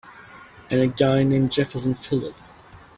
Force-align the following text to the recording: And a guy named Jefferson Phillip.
And 0.71 0.81
a 0.81 0.87
guy 0.87 1.21
named 1.21 1.51
Jefferson 1.51 1.93
Phillip. 1.93 2.33